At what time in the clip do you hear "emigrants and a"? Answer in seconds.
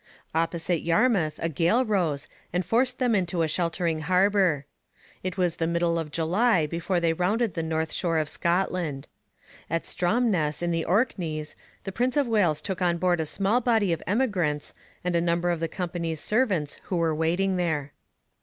14.07-15.21